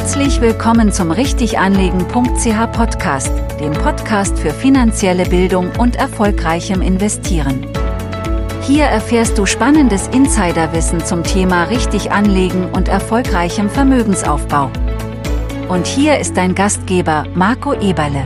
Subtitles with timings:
[0.00, 7.66] Herzlich willkommen zum Richtiganlegen.ch Podcast, dem Podcast für finanzielle Bildung und erfolgreichem Investieren.
[8.62, 14.70] Hier erfährst du spannendes Insiderwissen zum Thema richtig anlegen und erfolgreichem Vermögensaufbau.
[15.68, 18.24] Und hier ist dein Gastgeber Marco Eberle.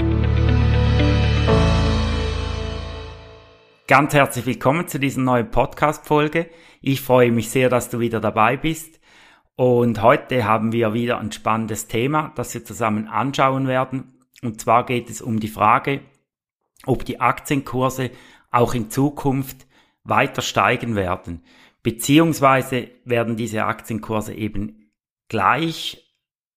[3.89, 6.49] Ganz herzlich willkommen zu dieser neuen Podcast-Folge.
[6.83, 9.01] Ich freue mich sehr, dass du wieder dabei bist.
[9.57, 14.19] Und heute haben wir wieder ein spannendes Thema, das wir zusammen anschauen werden.
[14.43, 16.01] Und zwar geht es um die Frage,
[16.87, 18.11] ob die Aktienkurse
[18.51, 19.67] auch in Zukunft
[20.03, 21.45] weiter steigen werden.
[21.83, 24.91] Beziehungsweise werden diese Aktienkurse eben
[25.29, 26.01] gleich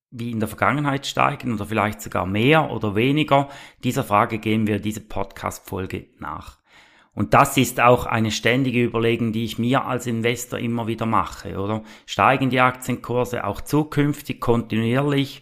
[0.10, 3.50] wie in der Vergangenheit steigen oder vielleicht sogar mehr oder weniger.
[3.84, 6.60] Dieser Frage gehen wir diese Podcast-Folge nach.
[7.18, 11.58] Und das ist auch eine ständige Überlegung, die ich mir als Investor immer wieder mache,
[11.58, 11.82] oder?
[12.06, 15.42] Steigen die Aktienkurse auch zukünftig kontinuierlich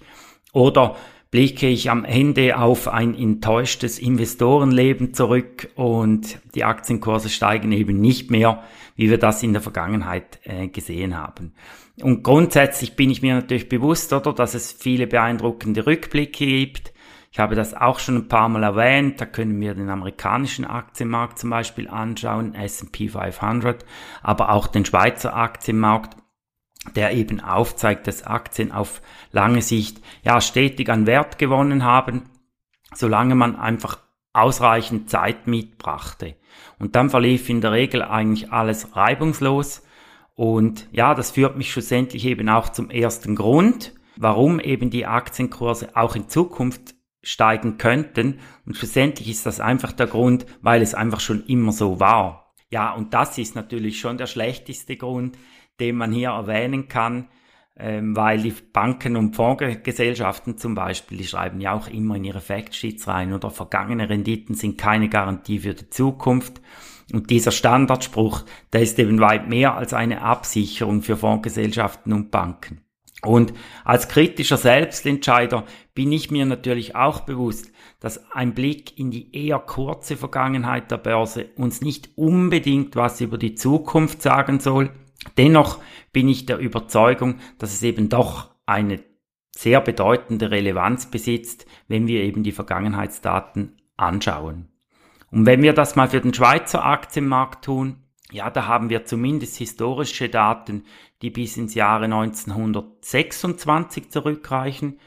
[0.54, 0.96] oder
[1.32, 8.32] blicke ich am Ende auf ein enttäuschtes Investorenleben zurück und die Aktienkurse steigen eben nicht
[8.32, 8.64] mehr,
[8.96, 11.56] wie wir das in der Vergangenheit äh, gesehen haben.
[12.02, 16.94] Und grundsätzlich bin ich mir natürlich bewusst, oder, dass es viele beeindruckende Rückblicke gibt,
[17.36, 19.20] ich habe das auch schon ein paar Mal erwähnt.
[19.20, 23.84] Da können wir den amerikanischen Aktienmarkt zum Beispiel anschauen, S&P 500,
[24.24, 26.16] aber auch den Schweizer Aktienmarkt
[26.96, 32.30] der eben aufzeigt, dass Aktien auf lange Sicht ja stetig an Wert gewonnen haben,
[32.94, 33.98] solange man einfach
[34.32, 36.36] ausreichend Zeit mitbrachte.
[36.80, 39.84] Und dann verlief in der Regel eigentlich alles reibungslos.
[40.36, 45.98] Und ja, das führt mich schlussendlich eben auch zum ersten Grund, warum eben die Aktienkurse
[45.98, 46.95] auch in Zukunft
[47.26, 48.40] steigen könnten.
[48.66, 52.54] Und schlussendlich ist das einfach der Grund, weil es einfach schon immer so war.
[52.70, 55.38] Ja, und das ist natürlich schon der schlechteste Grund,
[55.80, 57.28] den man hier erwähnen kann,
[57.78, 62.42] ähm, weil die Banken und Fondsgesellschaften zum Beispiel, die schreiben ja auch immer in ihre
[62.42, 66.62] Factsheets rein oder vergangene Renditen sind keine Garantie für die Zukunft.
[67.12, 72.85] Und dieser Standardspruch, der ist eben weit mehr als eine Absicherung für Fondsgesellschaften und Banken.
[73.26, 73.54] Und
[73.84, 79.60] als kritischer Selbstentscheider bin ich mir natürlich auch bewusst, dass ein Blick in die eher
[79.60, 84.92] kurze Vergangenheit der Börse uns nicht unbedingt was über die Zukunft sagen soll.
[85.38, 85.80] Dennoch
[86.12, 89.04] bin ich der Überzeugung, dass es eben doch eine
[89.52, 94.68] sehr bedeutende Relevanz besitzt, wenn wir eben die Vergangenheitsdaten anschauen.
[95.32, 99.58] Und wenn wir das mal für den Schweizer Aktienmarkt tun, ja, da haben wir zumindest
[99.58, 100.86] historische Daten,
[101.22, 105.00] die bis ins Jahre 1926 zurückreichen.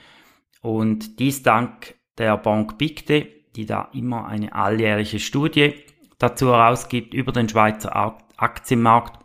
[0.63, 5.75] Und dies dank der Bank Bigde, die da immer eine alljährliche Studie
[6.19, 9.25] dazu herausgibt über den Schweizer Aktienmarkt.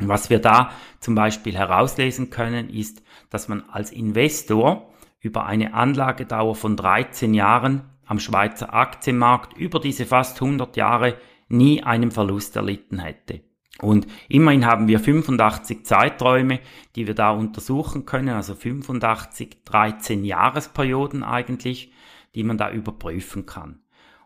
[0.00, 6.54] Was wir da zum Beispiel herauslesen können, ist, dass man als Investor über eine Anlagedauer
[6.54, 11.16] von 13 Jahren am Schweizer Aktienmarkt über diese fast 100 Jahre
[11.48, 13.42] nie einen Verlust erlitten hätte.
[13.80, 16.60] Und immerhin haben wir 85 Zeiträume,
[16.96, 21.92] die wir da untersuchen können, also 85, 13 Jahresperioden eigentlich,
[22.34, 23.80] die man da überprüfen kann.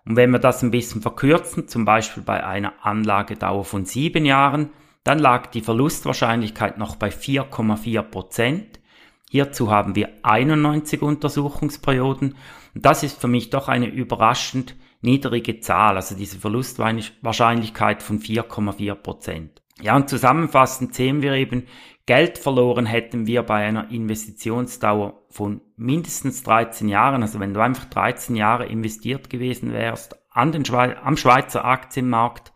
[0.04, 4.70] Und wenn wir das ein bisschen verkürzen, zum Beispiel bei einer Anlagedauer von sieben Jahren,
[5.04, 8.80] dann lag die Verlustwahrscheinlichkeit noch bei 4,4 Prozent.
[9.30, 12.36] Hierzu haben wir 91 Untersuchungsperioden.
[12.74, 18.94] Und das ist für mich doch eine überraschend niedrige Zahl, also diese Verlustwahrscheinlichkeit von 4,4
[18.94, 19.62] Prozent.
[19.80, 21.66] Ja, und zusammenfassend sehen wir eben,
[22.06, 27.22] Geld verloren hätten wir bei einer Investitionsdauer von mindestens 13 Jahren.
[27.22, 32.52] Also wenn du einfach 13 Jahre investiert gewesen wärst an den Schwe am Schweizer Aktienmarkt,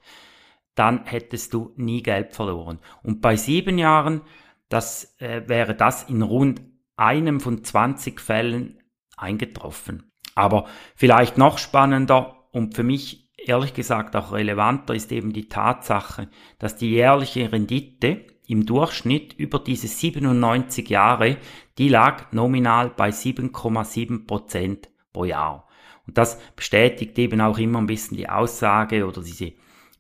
[0.75, 2.81] dann hättest du nie Geld verloren.
[3.03, 4.23] Und bei sieben Jahren,
[4.69, 6.61] das äh, wäre das in rund
[6.97, 8.83] einem von 20 Fällen
[9.17, 10.13] eingetroffen.
[10.35, 16.31] Aber vielleicht noch spannender, und für mich ehrlich gesagt auch relevanter ist eben die Tatsache,
[16.59, 21.37] dass die jährliche Rendite im Durchschnitt über diese 97 Jahre,
[21.77, 25.69] die lag nominal bei 7,7 Prozent pro Jahr.
[26.07, 29.53] Und das bestätigt eben auch immer ein bisschen die Aussage oder diese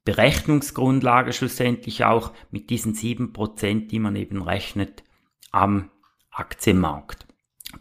[0.06, 5.04] Berechnungsgrundlage schlussendlich auch mit diesen 7 Prozent, die man eben rechnet
[5.50, 5.90] am
[6.30, 7.26] Aktienmarkt.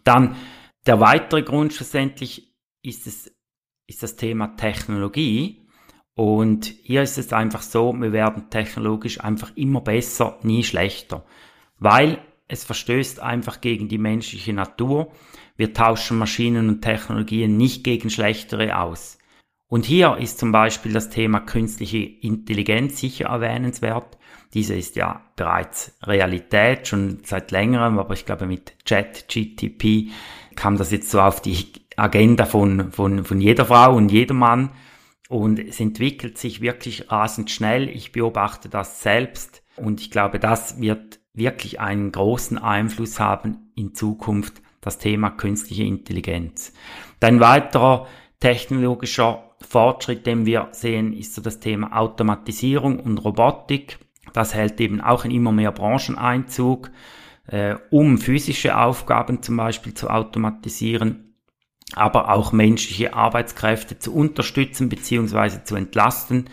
[0.04, 0.36] Dann
[0.84, 3.35] der weitere Grund schlussendlich ist es
[3.86, 5.66] ist das Thema Technologie.
[6.14, 11.24] Und hier ist es einfach so, wir werden technologisch einfach immer besser, nie schlechter.
[11.78, 12.18] Weil
[12.48, 15.12] es verstößt einfach gegen die menschliche Natur.
[15.56, 19.18] Wir tauschen Maschinen und Technologien nicht gegen schlechtere aus.
[19.68, 24.16] Und hier ist zum Beispiel das Thema künstliche Intelligenz sicher erwähnenswert.
[24.54, 30.12] Diese ist ja bereits Realität, schon seit längerem, aber ich glaube mit Chat, GTP
[30.54, 34.70] kam das jetzt so auf die Agenda von, von, von jeder Frau und jedem Mann.
[35.28, 37.88] Und es entwickelt sich wirklich rasend schnell.
[37.88, 39.62] Ich beobachte das selbst.
[39.76, 45.82] Und ich glaube, das wird wirklich einen großen Einfluss haben in Zukunft, das Thema künstliche
[45.82, 46.72] Intelligenz.
[47.20, 48.06] Ein weiterer
[48.40, 53.98] technologischer Fortschritt, den wir sehen, ist so das Thema Automatisierung und Robotik.
[54.32, 56.90] Das hält eben auch in immer mehr Branchen Einzug,
[57.46, 61.34] äh, um physische Aufgaben zum Beispiel zu automatisieren,
[61.94, 65.64] aber auch menschliche Arbeitskräfte zu unterstützen bzw.
[65.64, 66.50] zu entlasten.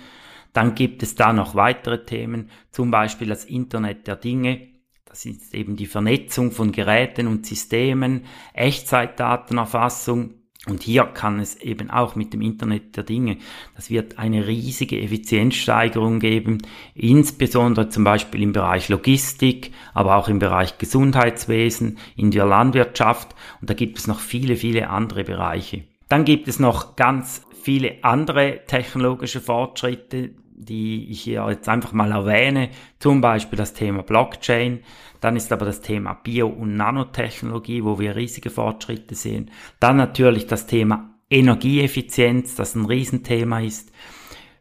[0.54, 4.68] Dann gibt es da noch weitere Themen, zum Beispiel das Internet der Dinge.
[5.06, 11.89] Das ist eben die Vernetzung von Geräten und Systemen, Echtzeitdatenerfassung, und hier kann es eben
[11.89, 13.38] auch mit dem Internet der Dinge,
[13.75, 16.60] das wird eine riesige Effizienzsteigerung geben,
[16.95, 23.69] insbesondere zum Beispiel im Bereich Logistik, aber auch im Bereich Gesundheitswesen, in der Landwirtschaft und
[23.69, 25.83] da gibt es noch viele, viele andere Bereiche.
[26.07, 30.31] Dann gibt es noch ganz viele andere technologische Fortschritte,
[30.65, 32.69] die ich hier jetzt einfach mal erwähne,
[33.00, 34.80] zum Beispiel das Thema Blockchain,
[35.21, 39.51] dann ist aber das Thema Bio- und Nanotechnologie, wo wir riesige Fortschritte sehen.
[39.80, 43.92] Dann natürlich das Thema Energieeffizienz, das ein Riesenthema ist.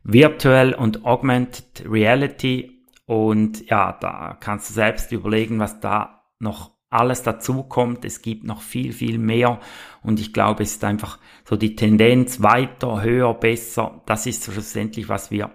[0.05, 2.87] Virtual und Augmented Reality.
[3.07, 8.05] Und ja, da kannst du selbst überlegen, was da noch alles dazu kommt.
[8.05, 9.61] Es gibt noch viel, viel mehr.
[10.03, 14.03] Und ich glaube, es ist einfach so die Tendenz weiter, höher, besser.
[14.07, 15.51] Das ist schlussendlich, was wir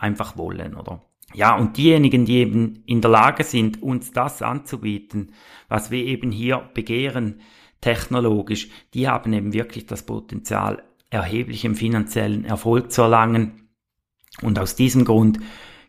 [0.00, 1.02] einfach wollen, oder?
[1.32, 5.32] Ja, und diejenigen, die eben in der Lage sind, uns das anzubieten,
[5.68, 7.40] was wir eben hier begehren,
[7.80, 13.68] technologisch, die haben eben wirklich das Potenzial, erheblichen finanziellen Erfolg zu erlangen.
[14.42, 15.40] Und aus diesem Grund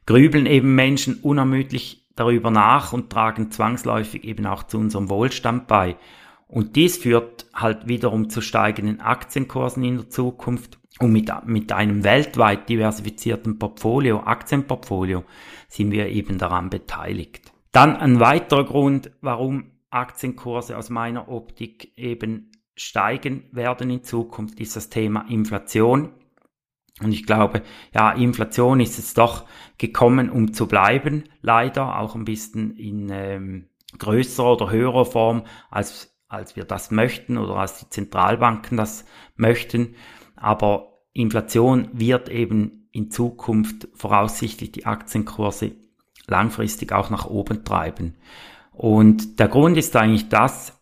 [0.05, 5.95] grübeln eben Menschen unermüdlich darüber nach und tragen zwangsläufig eben auch zu unserem Wohlstand bei.
[6.47, 12.03] Und dies führt halt wiederum zu steigenden Aktienkursen in der Zukunft und mit, mit einem
[12.03, 15.23] weltweit diversifizierten Portfolio, Aktienportfolio,
[15.67, 17.51] sind wir eben daran beteiligt.
[17.71, 24.75] Dann ein weiterer Grund, warum Aktienkurse aus meiner Optik eben steigen werden in Zukunft, ist
[24.75, 26.09] das Thema Inflation.
[27.01, 27.63] Und ich glaube,
[27.93, 29.45] ja, Inflation ist jetzt doch
[29.77, 36.10] gekommen, um zu bleiben, leider auch ein bisschen in ähm, größerer oder höherer Form, als,
[36.31, 39.05] als wir das möchten oder als die Zentralbanken das
[39.35, 39.95] möchten.
[40.35, 45.73] Aber Inflation wird eben in Zukunft voraussichtlich die Aktienkurse
[46.27, 48.15] langfristig auch nach oben treiben.
[48.71, 50.81] Und der Grund ist eigentlich das,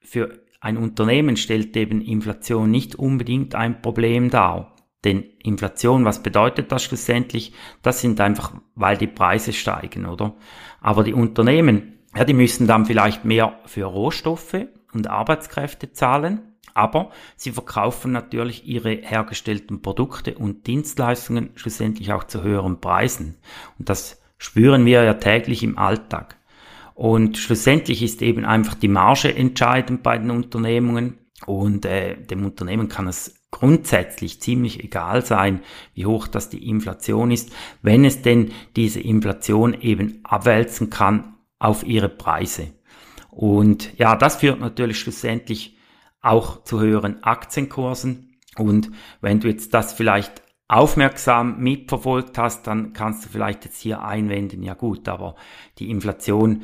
[0.00, 4.76] für ein Unternehmen stellt eben Inflation nicht unbedingt ein Problem dar.
[5.04, 7.54] Denn Inflation, was bedeutet das schlussendlich?
[7.80, 10.34] Das sind einfach, weil die Preise steigen, oder?
[10.82, 17.10] Aber die Unternehmen, ja, die müssen dann vielleicht mehr für Rohstoffe und Arbeitskräfte zahlen aber
[17.36, 23.36] sie verkaufen natürlich ihre hergestellten Produkte und Dienstleistungen schlussendlich auch zu höheren Preisen.
[23.78, 26.36] Und das spüren wir ja täglich im Alltag.
[26.94, 31.18] Und schlussendlich ist eben einfach die Marge entscheidend bei den Unternehmungen.
[31.46, 35.60] Und äh, dem Unternehmen kann es grundsätzlich ziemlich egal sein,
[35.94, 37.50] wie hoch das die Inflation ist,
[37.82, 42.72] wenn es denn diese Inflation eben abwälzen kann auf ihre Preise.
[43.30, 45.76] Und ja, das führt natürlich schlussendlich
[46.20, 48.36] auch zu höheren Aktienkursen.
[48.56, 54.02] Und wenn du jetzt das vielleicht aufmerksam mitverfolgt hast, dann kannst du vielleicht jetzt hier
[54.02, 55.34] einwenden, ja gut, aber
[55.78, 56.62] die Inflation,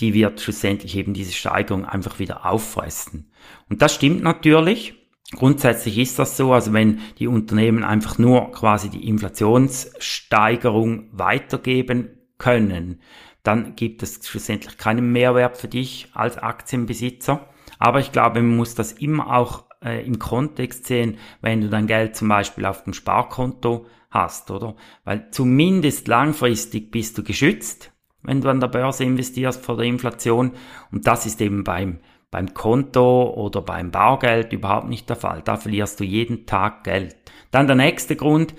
[0.00, 3.32] die wird schlussendlich eben diese Steigerung einfach wieder auffressen.
[3.68, 4.94] Und das stimmt natürlich.
[5.32, 13.00] Grundsätzlich ist das so, also wenn die Unternehmen einfach nur quasi die Inflationssteigerung weitergeben können,
[13.42, 17.48] dann gibt es schlussendlich keinen Mehrwert für dich als Aktienbesitzer.
[17.78, 21.86] Aber ich glaube, man muss das immer auch äh, im Kontext sehen, wenn du dein
[21.86, 24.76] Geld zum Beispiel auf dem Sparkonto hast, oder?
[25.04, 30.52] Weil zumindest langfristig bist du geschützt, wenn du an der Börse investierst vor der Inflation.
[30.92, 31.98] Und das ist eben beim,
[32.30, 35.42] beim Konto oder beim Bargeld überhaupt nicht der Fall.
[35.44, 37.16] Da verlierst du jeden Tag Geld.
[37.50, 38.54] Dann der nächste Grund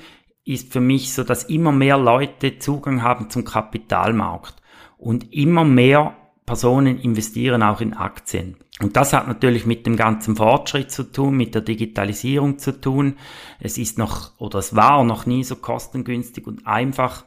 [0.45, 4.61] ist für mich so, dass immer mehr Leute Zugang haben zum Kapitalmarkt
[4.97, 8.57] und immer mehr Personen investieren auch in Aktien.
[8.81, 13.15] Und das hat natürlich mit dem ganzen Fortschritt zu tun, mit der Digitalisierung zu tun.
[13.59, 17.23] Es ist noch oder es war noch nie so kostengünstig und einfach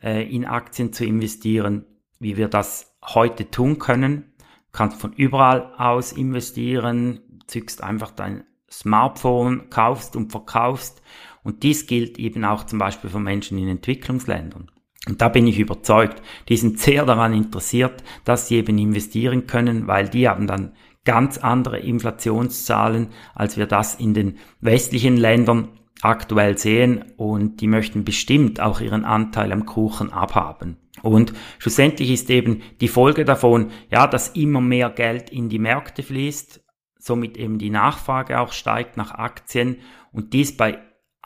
[0.00, 1.86] äh, in Aktien zu investieren,
[2.20, 4.32] wie wir das heute tun können.
[4.38, 11.02] Du kannst von überall aus investieren, zückst einfach dein Smartphone, kaufst und verkaufst
[11.42, 14.70] Und dies gilt eben auch zum Beispiel für Menschen in Entwicklungsländern.
[15.08, 19.88] Und da bin ich überzeugt, die sind sehr daran interessiert, dass sie eben investieren können,
[19.88, 20.72] weil die haben dann
[21.04, 25.68] ganz andere Inflationszahlen, als wir das in den westlichen Ländern
[26.02, 30.76] aktuell sehen und die möchten bestimmt auch ihren Anteil am Kuchen abhaben.
[31.02, 36.02] Und schlussendlich ist eben die Folge davon, ja, dass immer mehr Geld in die Märkte
[36.02, 36.64] fließt,
[36.98, 39.78] somit eben die Nachfrage auch steigt nach Aktien
[40.12, 40.78] und dies bei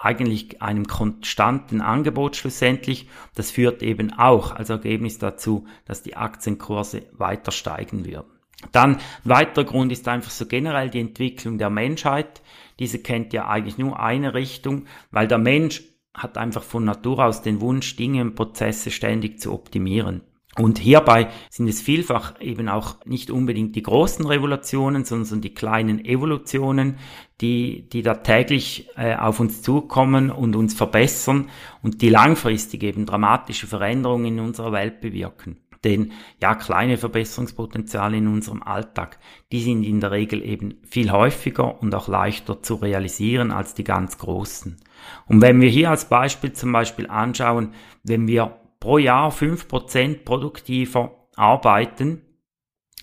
[0.06, 3.08] eigentlich einem konstanten Angebot schlussendlich.
[3.34, 8.30] Das führt eben auch als Ergebnis dazu, dass die Aktienkurse weiter steigen werden.
[8.72, 12.40] Dann weiterer Grund ist einfach so generell die Entwicklung der Menschheit.
[12.78, 15.82] Diese kennt ja eigentlich nur eine Richtung, weil der Mensch
[16.14, 20.22] hat einfach von Natur aus den Wunsch, Dinge und Prozesse ständig zu optimieren.
[20.58, 26.02] Und hierbei sind es vielfach eben auch nicht unbedingt die großen Revolutionen, sondern die kleinen
[26.02, 26.96] Evolutionen,
[27.42, 31.50] die, die da täglich äh, auf uns zukommen und uns verbessern
[31.82, 35.58] und die langfristig eben dramatische Veränderungen in unserer Welt bewirken.
[35.84, 39.18] Denn ja, kleine Verbesserungspotenziale in unserem Alltag,
[39.52, 43.84] die sind in der Regel eben viel häufiger und auch leichter zu realisieren als die
[43.84, 44.78] ganz großen.
[45.26, 50.24] Und wenn wir hier als Beispiel zum Beispiel anschauen, wenn wir pro Jahr fünf Prozent
[50.24, 52.22] produktiver arbeiten,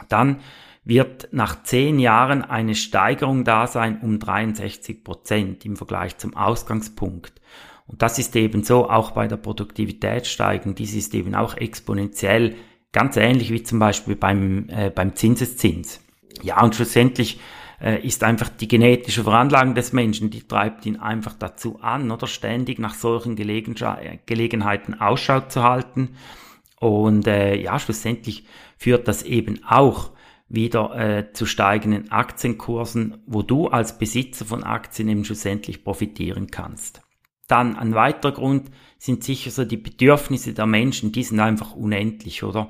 [0.08, 0.40] dann
[0.86, 7.42] wird nach zehn Jahren eine Steigerung da sein um 63 Prozent im Vergleich zum Ausgangspunkt.
[7.86, 10.74] Und das ist eben so auch bei der Produktivitätssteigerung.
[10.74, 12.56] Dies ist eben auch exponentiell,
[12.94, 16.00] ganz ähnlich wie zum Beispiel beim, äh, beim Zinseszins.
[16.44, 17.42] Ja, und schlussendlich
[17.84, 22.80] ist einfach die genetische Veranlagung des Menschen, die treibt ihn einfach dazu an, oder ständig
[22.80, 23.76] nach solchen Gelegen
[24.26, 26.16] Gelegenheiten Ausschau zu halten.
[26.80, 28.46] Und äh, ja, schlussendlich
[28.78, 30.12] führt das eben auch
[30.50, 37.02] wieder äh, zu steigenden Aktienkursen, wo du als Besitzer von Aktien eben schlussendlich profitieren kannst.
[37.48, 42.44] Dann ein weiterer Grund sind sicher so die Bedürfnisse der Menschen, die sind einfach unendlich,
[42.44, 42.70] oder?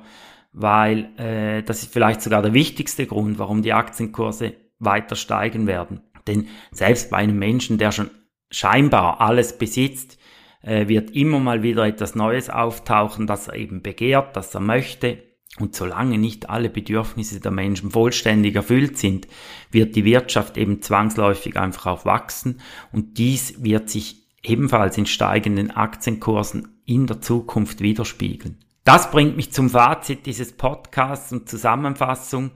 [0.52, 4.54] Weil äh, das ist vielleicht sogar der wichtigste Grund, warum die Aktienkurse
[4.84, 6.00] weiter steigen werden.
[6.26, 8.10] Denn selbst bei einem Menschen, der schon
[8.50, 10.18] scheinbar alles besitzt,
[10.62, 15.22] äh, wird immer mal wieder etwas Neues auftauchen, das er eben begehrt, das er möchte.
[15.60, 19.28] Und solange nicht alle Bedürfnisse der Menschen vollständig erfüllt sind,
[19.70, 22.60] wird die Wirtschaft eben zwangsläufig einfach auch wachsen
[22.90, 28.58] und dies wird sich ebenfalls in steigenden Aktienkursen in der Zukunft widerspiegeln.
[28.84, 32.50] Das bringt mich zum Fazit dieses Podcasts und Zusammenfassung.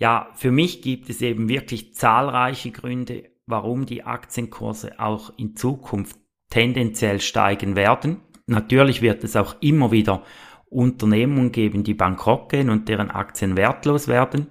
[0.00, 6.16] Ja, für mich gibt es eben wirklich zahlreiche Gründe, warum die Aktienkurse auch in Zukunft
[6.48, 8.22] tendenziell steigen werden.
[8.46, 10.24] Natürlich wird es auch immer wieder
[10.70, 14.46] Unternehmungen geben, die bankrott gehen und deren Aktien wertlos werden.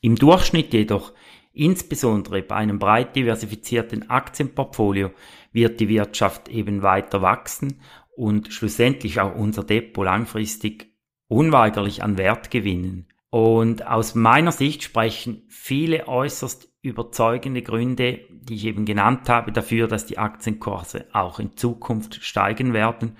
[0.00, 1.12] Im Durchschnitt jedoch,
[1.52, 5.12] insbesondere bei einem breit diversifizierten Aktienportfolio,
[5.52, 7.80] wird die Wirtschaft eben weiter wachsen
[8.16, 10.92] und schlussendlich auch unser Depot langfristig
[11.28, 13.06] unweigerlich an Wert gewinnen.
[13.30, 19.88] Und aus meiner Sicht sprechen viele äußerst überzeugende Gründe, die ich eben genannt habe, dafür,
[19.88, 23.16] dass die Aktienkurse auch in Zukunft steigen werden.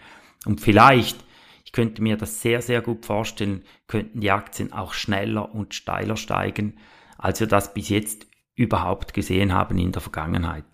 [0.46, 1.18] Und vielleicht,
[1.64, 6.16] ich könnte mir das sehr, sehr gut vorstellen, könnten die Aktien auch schneller und steiler
[6.16, 6.78] steigen,
[7.18, 10.64] als wir das bis jetzt überhaupt gesehen haben in der Vergangenheit.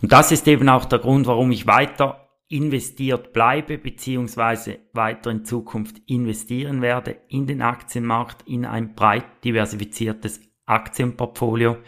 [0.00, 5.44] Und das ist eben auch der Grund, warum ich weiter investiert bleibe, beziehungsweise weiter in
[5.44, 11.78] Zukunft investieren werde in den Aktienmarkt, in ein breit diversifiziertes Aktienportfolio.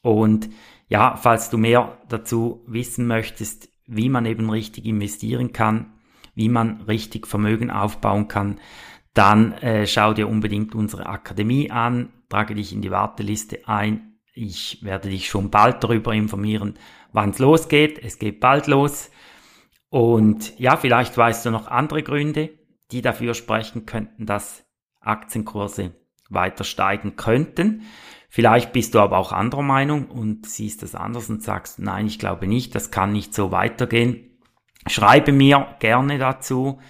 [0.00, 0.48] Und
[0.88, 5.92] ja, falls du mehr dazu wissen möchtest, wie man eben richtig investieren kann,
[6.34, 8.58] wie man richtig Vermögen aufbauen kann,
[9.14, 14.18] dann äh, schau dir unbedingt unsere Akademie an, trage dich in die Warteliste ein.
[14.34, 16.78] Ich werde dich schon bald darüber informieren,
[17.12, 17.98] wann es losgeht.
[17.98, 19.10] Es geht bald los.
[19.92, 22.48] Und ja, vielleicht weißt du noch andere Gründe,
[22.92, 24.64] die dafür sprechen könnten, dass
[25.00, 25.92] Aktienkurse
[26.30, 27.82] weiter steigen könnten.
[28.30, 32.18] Vielleicht bist du aber auch anderer Meinung und siehst das anders und sagst, nein, ich
[32.18, 34.38] glaube nicht, das kann nicht so weitergehen.
[34.86, 36.80] Schreibe mir gerne dazu,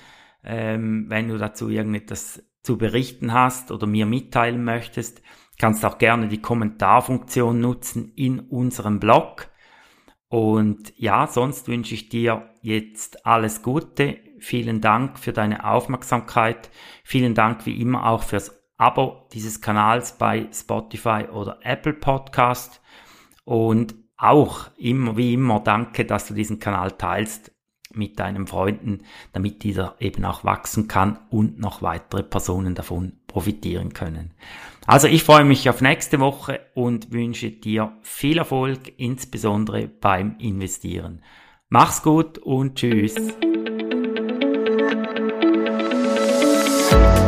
[0.45, 5.23] ähm, wenn du dazu irgendetwas zu berichten hast oder mir mitteilen möchtest.
[5.59, 9.49] Kannst auch gerne die Kommentarfunktion nutzen in unserem Blog.
[10.33, 14.17] Und ja, sonst wünsche ich dir jetzt alles Gute.
[14.39, 16.71] Vielen Dank für deine Aufmerksamkeit.
[17.05, 22.81] Vielen Dank wie immer auch fürs Abo dieses Kanals bei Spotify oder Apple Podcast.
[23.45, 27.53] Und auch immer wie immer danke, dass du diesen Kanal teilst
[27.93, 29.03] mit deinen Freunden,
[29.35, 34.33] damit dieser eben auch wachsen kann und noch weitere Personen davon profitieren können.
[34.87, 41.23] Also ich freue mich auf nächste Woche und wünsche dir viel Erfolg, insbesondere beim Investieren.
[41.69, 43.15] Mach's gut und tschüss.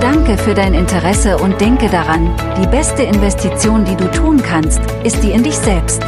[0.00, 5.22] Danke für dein Interesse und denke daran, die beste Investition, die du tun kannst, ist
[5.22, 6.02] die in dich selbst.